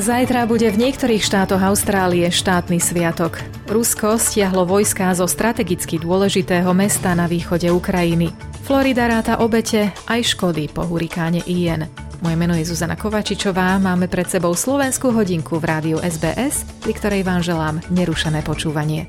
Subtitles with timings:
[0.00, 3.36] Zajtra bude v niektorých štátoch Austrálie štátny sviatok.
[3.68, 8.32] Rusko stiahlo vojská zo strategicky dôležitého mesta na východe Ukrajiny.
[8.64, 11.84] Florida ráta obete aj škody po hurikáne Ian.
[12.24, 17.20] Moje meno je Zuzana Kovačičová, máme pred sebou slovenskú hodinku v rádiu SBS, pri ktorej
[17.20, 19.04] vám želám nerušené počúvanie.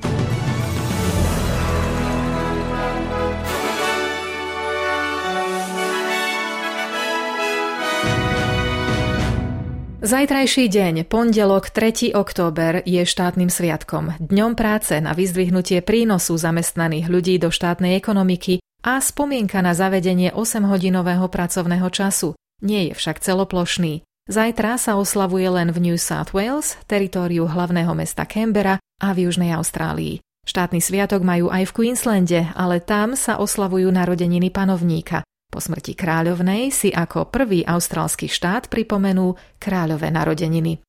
[10.02, 12.10] Zajtrajší deň, pondelok 3.
[12.18, 18.98] október, je štátnym sviatkom, dňom práce na vyzdvihnutie prínosu zamestnaných ľudí do štátnej ekonomiky a
[18.98, 22.34] spomienka na zavedenie 8-hodinového pracovného času.
[22.66, 24.02] Nie je však celoplošný.
[24.26, 29.54] Zajtra sa oslavuje len v New South Wales, teritóriu hlavného mesta Canberra a v Južnej
[29.54, 30.18] Austrálii.
[30.42, 35.22] Štátny sviatok majú aj v Queenslande, ale tam sa oslavujú narodeniny panovníka.
[35.52, 40.80] Po smrti kráľovnej si ako prvý austrálsky štát pripomenú kráľové narodeniny.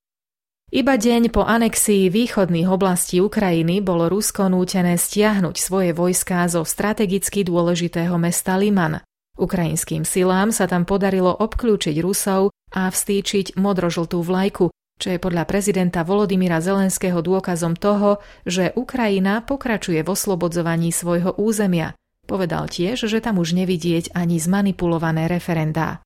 [0.71, 7.43] Iba deň po anexii východných oblastí Ukrajiny bolo Rusko nútené stiahnuť svoje vojská zo strategicky
[7.43, 9.03] dôležitého mesta Liman.
[9.35, 16.07] Ukrajinským silám sa tam podarilo obklúčiť Rusov a vstýčiť modrožltú vlajku, čo je podľa prezidenta
[16.07, 21.91] Volodymyra Zelenského dôkazom toho, že Ukrajina pokračuje v oslobodzovaní svojho územia–
[22.23, 25.99] Povedal tiež, že tam už nevidieť ani zmanipulované referendá.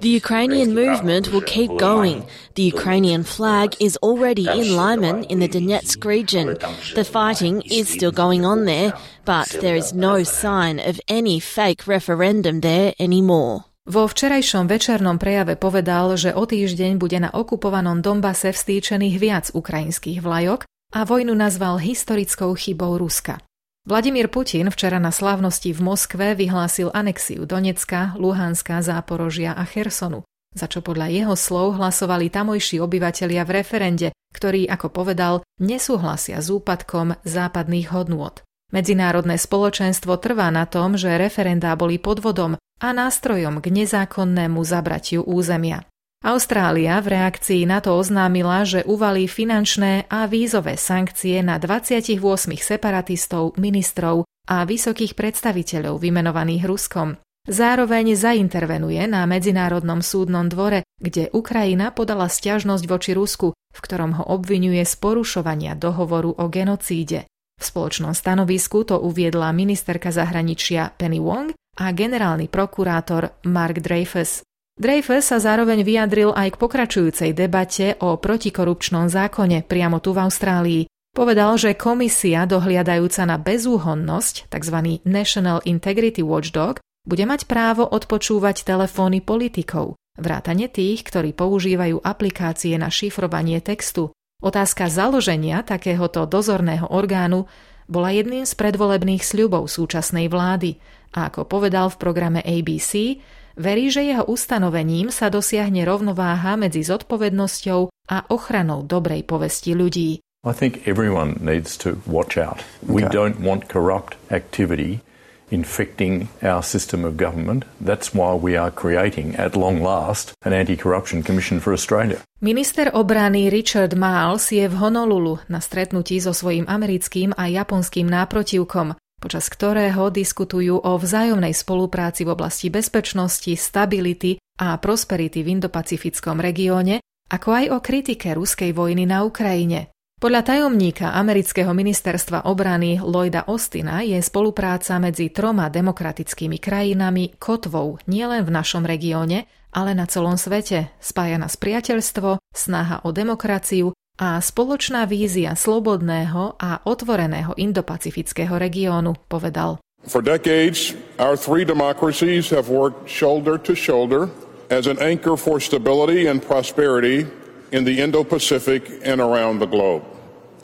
[0.00, 2.22] The Ukrainian movement will keep going.
[2.54, 6.54] The Ukrainian flag is already in Lyman in the Donetsk region.
[6.94, 8.94] The fighting is still going on there,
[9.26, 13.66] but there is no sign of any fake referendum there anymore.
[13.90, 20.22] Vo včerajšom večernom prejave povedal, že o týždeň bude na okupovanom Dombase vstýčených viac ukrajinských
[20.22, 23.42] vlajok a vojnu nazval historickou chybou Ruska.
[23.88, 30.20] Vladimír Putin včera na slávnosti v Moskve vyhlásil anexiu Donecka, Luhanska, Záporožia a Chersonu,
[30.52, 36.52] za čo podľa jeho slov hlasovali tamojší obyvatelia v referende, ktorí, ako povedal, nesúhlasia s
[36.52, 38.44] úpadkom západných hodnôt.
[38.68, 45.88] Medzinárodné spoločenstvo trvá na tom, že referendá boli podvodom a nástrojom k nezákonnému zabratiu územia.
[46.20, 52.20] Austrália v reakcii na to oznámila, že uvalí finančné a vízové sankcie na 28
[52.60, 57.16] separatistov, ministrov a vysokých predstaviteľov vymenovaných Ruskom.
[57.48, 64.24] Zároveň zaintervenuje na Medzinárodnom súdnom dvore, kde Ukrajina podala stiažnosť voči Rusku, v ktorom ho
[64.28, 67.24] obvinuje z porušovania dohovoru o genocíde.
[67.56, 74.44] V spoločnom stanovisku to uviedla ministerka zahraničia Penny Wong a generálny prokurátor Mark Dreyfus.
[74.80, 80.82] Dreyfus sa zároveň vyjadril aj k pokračujúcej debate o protikorupčnom zákone priamo tu v Austrálii.
[81.12, 85.04] Povedal, že komisia dohliadajúca na bezúhonnosť, tzv.
[85.04, 92.88] National Integrity Watchdog, bude mať právo odpočúvať telefóny politikov, vrátane tých, ktorí používajú aplikácie na
[92.88, 94.16] šifrovanie textu.
[94.40, 97.44] Otázka založenia takéhoto dozorného orgánu
[97.84, 100.80] bola jedným z predvolebných sľubov súčasnej vlády
[101.12, 103.20] a ako povedal v programe ABC,
[103.60, 110.24] Verí, že jeho ustanovením sa dosiahne rovnováha medzi zodpovednosťou a ochranou dobrej povesti ľudí.
[110.40, 112.64] I think everyone needs to watch out.
[112.80, 113.12] We okay.
[113.12, 115.04] don't want corrupt activity
[115.52, 117.68] infecting our system of government.
[117.84, 122.24] That's why we are creating, at long last, an anti-corruption commission for Australia.
[122.40, 128.96] Minister obrany Richard Miles je v Honolulu na stretnutí so svojím americkým a japonským náprotivkom
[129.20, 137.04] počas ktorého diskutujú o vzájomnej spolupráci v oblasti bezpečnosti, stability a prosperity v Indopacifickom regióne,
[137.28, 139.92] ako aj o kritike ruskej vojny na Ukrajine.
[140.20, 148.44] Podľa tajomníka amerického ministerstva obrany Lloyda Austina je spolupráca medzi troma demokratickými krajinami kotvou nielen
[148.44, 155.08] v našom regióne, ale na celom svete, spája nás priateľstvo, snaha o demokraciu a spoločná
[155.08, 159.80] vízia slobodného a otvoreného indopacifického regiónu, povedal.
[160.04, 164.28] For decades, our three democracies have worked shoulder to shoulder
[164.68, 167.24] as an anchor for stability and prosperity
[167.72, 170.04] in the Indo-Pacific and around the globe.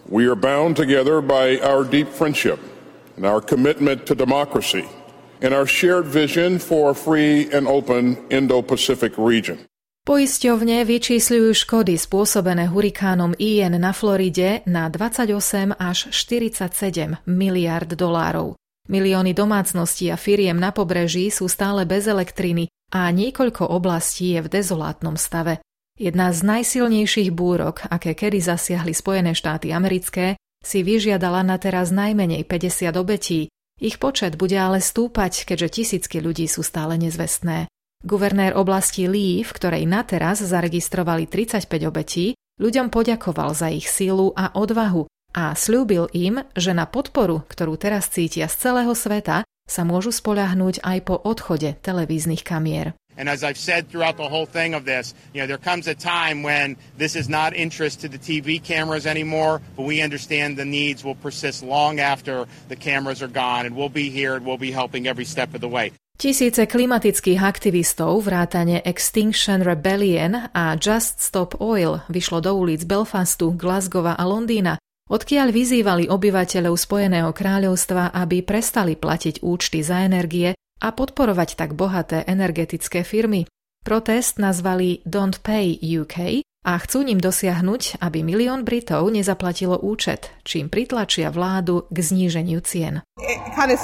[0.05, 2.61] We are bound together by our deep friendship
[3.17, 4.85] and our commitment to democracy
[5.41, 9.65] and our shared vision for a free and open Indo-Pacific region.
[10.07, 18.55] Poisťovne vyčísľujú škody spôsobené hurikánom Ian na Floride na 28 až 47 miliard dolárov.
[18.87, 24.63] Milióny domácností a firiem na pobreží sú stále bez elektriny a niekoľko oblastí je v
[24.63, 25.59] dezolátnom stave.
[25.99, 32.47] Jedna z najsilnejších búrok, aké kedy zasiahli Spojené štáty americké, si vyžiadala na teraz najmenej
[32.47, 33.51] 50 obetí.
[33.83, 37.67] Ich počet bude ale stúpať, keďže tisícky ľudí sú stále nezvestné.
[38.07, 44.31] Guvernér oblasti Lee, v ktorej na teraz zaregistrovali 35 obetí, ľuďom poďakoval za ich sílu
[44.39, 49.83] a odvahu a slúbil im, že na podporu, ktorú teraz cítia z celého sveta, sa
[49.83, 52.95] môžu spoľahnúť aj po odchode televíznych kamier.
[53.19, 55.97] And as I've said throughout the whole thing of this, you know, there comes a
[55.97, 60.69] time when this is not interest to the TV cameras anymore, but we understand the
[60.69, 64.61] needs will persist long after the cameras are gone, and we'll be here and we'll
[64.61, 65.97] be helping every step of the way.
[66.17, 74.17] Tisíce klimatických aktivistov, vrátane Extinction Rebellion a Just Stop Oil vyšlo do ulic Belfastu, Glasgowa
[74.17, 74.81] a Londýna,
[75.13, 82.25] odkiaľ vyzývali obyvateľov Spojeného kráľovstva, aby prestali platiť účty za energie a podporovať tak bohaté
[82.25, 83.45] energetické firmy.
[83.85, 90.67] Protest nazvali Don't Pay UK a chcú ním dosiahnuť, aby milión Britov nezaplatilo účet, čím
[90.67, 93.07] pritlačia vládu k zníženiu cien.
[93.55, 93.79] Kind of.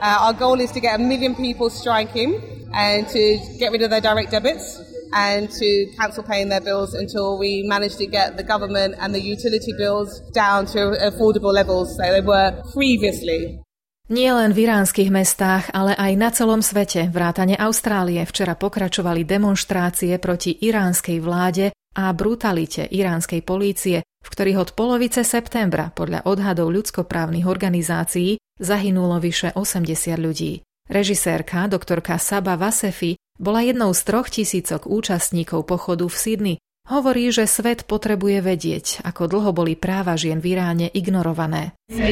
[0.00, 2.40] Uh, our goal is to get a million people striking
[2.72, 4.80] and to get rid of their direct debits
[5.12, 9.20] and to cancel paying their bills until we manage to get the government and the
[9.20, 13.60] utility bills down to affordable levels so they were previously.
[14.10, 20.18] Nie len v iránskych mestách, ale aj na celom svete, vrátane Austrálie, včera pokračovali demonštrácie
[20.18, 27.46] proti iránskej vláde a brutalite iránskej polície, v ktorých od polovice septembra podľa odhadov ľudskoprávnych
[27.46, 30.66] organizácií zahynulo vyše 80 ľudí.
[30.90, 36.56] Režisérka, doktorka Saba Vasefi, bola jednou z troch tisícok účastníkov pochodu v Sydney.
[36.90, 41.78] Hovorí, že svet potrebuje vedieť, ako dlho boli práva žien v Iráne ignorované.
[41.86, 42.02] Um,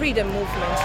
[0.00, 0.78] freedom movement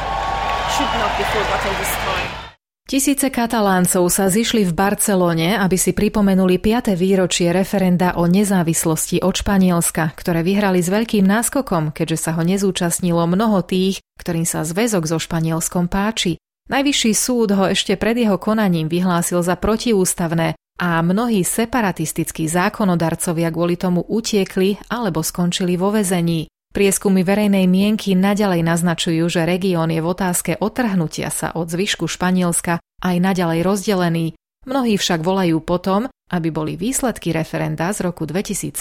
[0.75, 2.45] should not be forgotten this time.
[2.86, 6.94] Tisíce kataláncov sa zišli v Barcelone, aby si pripomenuli 5.
[6.94, 13.26] výročie referenda o nezávislosti od Španielska, ktoré vyhrali s veľkým náskokom, keďže sa ho nezúčastnilo
[13.26, 16.38] mnoho tých, ktorým sa zväzok so Španielskom páči.
[16.70, 23.82] Najvyšší súd ho ešte pred jeho konaním vyhlásil za protiústavné a mnohí separatistickí zákonodarcovia kvôli
[23.82, 26.54] tomu utiekli alebo skončili vo vezení.
[26.75, 32.83] Prieskumy verejnej mienky naďalej naznačujú, že región je v otázke otrhnutia sa od zvyšku Španielska
[33.00, 34.36] aj naďalej rozdelený.
[34.68, 38.75] Mnohí však volajú potom, aby boli výsledky referenda z roku 2017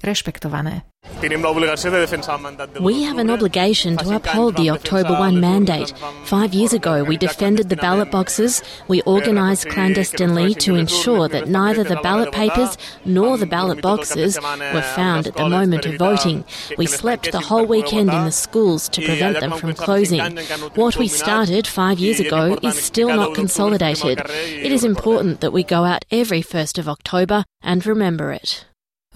[0.00, 0.88] rešpektované.
[1.20, 5.92] We have an obligation to uphold the October 1 mandate.
[6.24, 8.62] Five years ago, we defended the ballot boxes.
[8.86, 14.82] We organised clandestinely to ensure that neither the ballot papers nor the ballot boxes were
[14.94, 16.44] found at the moment of voting.
[16.76, 20.36] We slept the whole weekend in the schools to prevent them from closing.
[20.76, 24.20] What we started five years ago is still not consolidated.
[24.28, 28.67] It is important that we go out every 1st of October and remember it.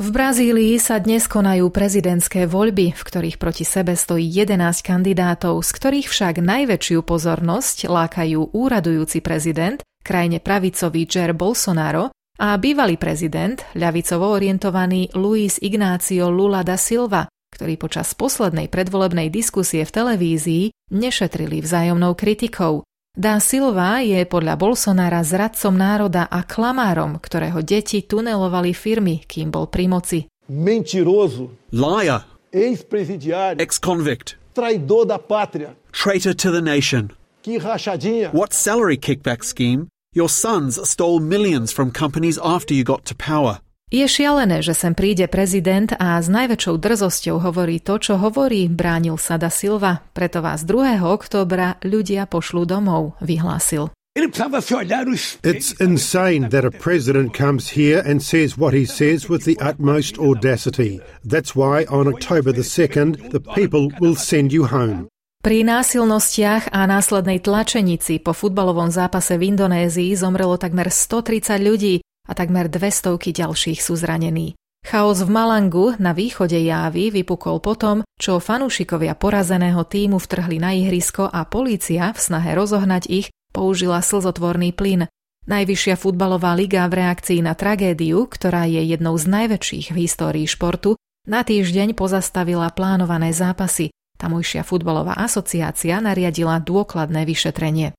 [0.02, 5.71] V Brazílii sa dnes konajú prezidentské voľby, v ktorých proti sebe stojí 11 kandidátov, z
[5.78, 14.26] ktorých však najväčšiu pozornosť lákajú úradujúci prezident, krajine pravicový Jair Bolsonaro a bývalý prezident, ľavicovo
[14.35, 20.64] orientovaný Luis Ignacio Lula da Silva, ktorí počas poslednej predvolebnej diskusie v televízii
[20.99, 22.82] nešetrili vzájomnou kritikou.
[23.12, 29.69] Da Silva je podľa Bolsonára zradcom národa a klamárom, ktorého deti tunelovali firmy, kým bol
[29.69, 30.19] pri moci.
[30.49, 31.52] Mentiroso.
[31.76, 32.25] Liar.
[32.49, 33.61] Ex-presidiário.
[33.61, 34.40] Ex-convict.
[34.57, 35.76] Traidor da pátria.
[35.92, 37.12] Traitor to the nation.
[37.45, 38.33] Que rachadinha.
[38.33, 39.92] What salary kickback scheme?
[40.16, 43.61] Your sons stole millions from companies after you got to power.
[43.93, 49.21] Je šialené, že sem príde prezident a s najväčšou drzosťou hovorí to, čo hovorí, bránil
[49.21, 50.01] sa da Silva.
[50.17, 51.05] Preto vás 2.
[51.05, 53.93] októbra ľudia pošlú domov, vyhlásil.
[54.17, 60.17] It's insane that a president comes here and says what he says with the utmost
[60.17, 61.05] audacity.
[61.21, 65.13] That's why on October the 2nd, the people will send you home.
[65.45, 72.33] Pri násilnostiach a následnej tlačenici po futbalovom zápase v Indonézii zomrelo takmer 130 ľudí, a
[72.33, 74.55] takmer dve stovky ďalších sú zranení.
[74.83, 81.31] Chaos v Malangu na východe Jávy vypukol potom, čo fanúšikovia porazeného týmu vtrhli na ihrisko
[81.31, 85.07] a polícia v snahe rozohnať ich použila slzotvorný plyn.
[85.47, 90.99] Najvyššia futbalová liga v reakcii na tragédiu, ktorá je jednou z najväčších v histórii športu,
[91.26, 93.95] na týždeň pozastavila plánované zápasy.
[94.19, 97.95] Tamojšia futbalová asociácia nariadila dôkladné vyšetrenie.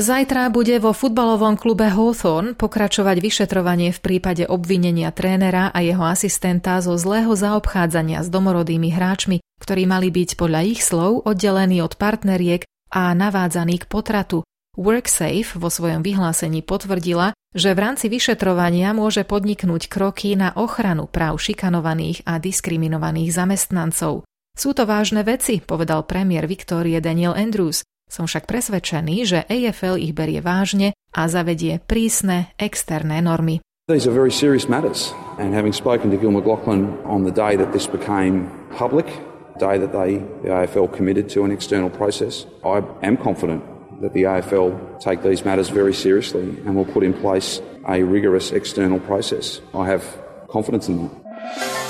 [0.00, 6.80] Zajtra bude vo futbalovom klube Hawthorne pokračovať vyšetrovanie v prípade obvinenia trénera a jeho asistenta
[6.80, 12.64] zo zlého zaobchádzania s domorodými hráčmi, ktorí mali byť podľa ich slov oddelení od partneriek
[12.88, 14.40] a navádzaní k potratu.
[14.72, 21.36] WorkSafe vo svojom vyhlásení potvrdila, že v rámci vyšetrovania môže podniknúť kroky na ochranu práv
[21.44, 24.24] šikanovaných a diskriminovaných zamestnancov.
[24.56, 27.84] Sú to vážne veci, povedal premiér Viktórie Daniel Andrews.
[28.10, 33.62] Som však presvedčený, že AFL ich berie vážne a zavedie prísne externé normy.
[33.86, 37.70] These are very serious matters, and having spoken to Gil McLaughlin on the day that
[37.70, 39.06] this became public,
[39.54, 43.62] the day that they, the AFL committed to an external process, I am confident
[44.02, 48.50] that the AFL take these matters very seriously and will put in place a rigorous
[48.50, 49.60] external process.
[49.74, 50.02] I have
[50.50, 51.89] confidence in that.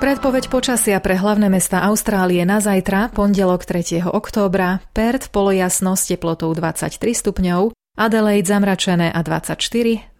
[0.00, 4.08] Predpoveď počasia pre hlavné mesta Austrálie na zajtra, pondelok 3.
[4.08, 9.60] októbra, Perth polojasno s teplotou 23 stupňov, Adelaide zamračené a 24,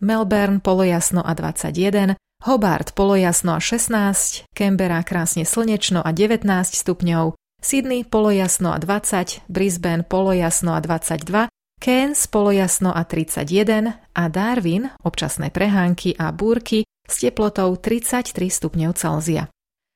[0.05, 2.13] Melbourne polojasno a 21,
[2.45, 6.45] Hobart polojasno a 16, Canberra krásne slnečno a 19
[6.77, 11.49] stupňov, Sydney polojasno a 20, Brisbane polojasno a 22,
[11.81, 19.49] Cairns polojasno a 31 a Darwin občasné prehánky a búrky s teplotou 33 stupňov Celzia.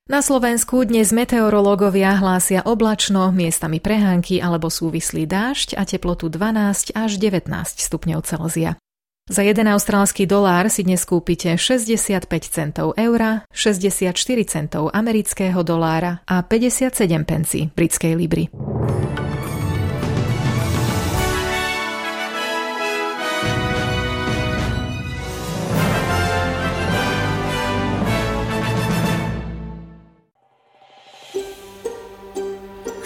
[0.04, 7.16] Na Slovensku dnes meteorológovia hlásia oblačno, miestami prehánky alebo súvislý dážď a teplotu 12 až
[7.16, 7.48] 19
[7.80, 8.76] stupňov Celzia.
[9.32, 14.12] Za 1 austrálsky dolár si dnes kúpite 65 centov eura, 64
[14.44, 18.52] centov amerického dolára a 57 pencí britskej libry.